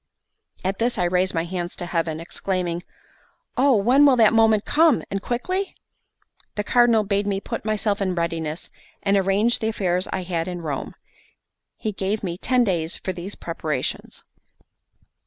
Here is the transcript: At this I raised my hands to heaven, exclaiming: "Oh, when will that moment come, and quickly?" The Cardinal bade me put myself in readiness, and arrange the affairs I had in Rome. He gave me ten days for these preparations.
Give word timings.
At 0.65 0.79
this 0.79 0.97
I 0.97 1.03
raised 1.03 1.35
my 1.35 1.43
hands 1.43 1.75
to 1.75 1.85
heaven, 1.85 2.19
exclaiming: 2.19 2.81
"Oh, 3.55 3.75
when 3.75 4.03
will 4.03 4.15
that 4.15 4.33
moment 4.33 4.65
come, 4.65 5.03
and 5.11 5.21
quickly?" 5.21 5.75
The 6.55 6.63
Cardinal 6.63 7.03
bade 7.03 7.27
me 7.27 7.39
put 7.39 7.63
myself 7.65 8.01
in 8.01 8.15
readiness, 8.15 8.71
and 9.03 9.15
arrange 9.15 9.59
the 9.59 9.67
affairs 9.69 10.07
I 10.11 10.23
had 10.23 10.47
in 10.47 10.63
Rome. 10.63 10.95
He 11.77 11.91
gave 11.91 12.23
me 12.23 12.35
ten 12.35 12.63
days 12.63 12.97
for 12.97 13.13
these 13.13 13.35
preparations. 13.35 14.23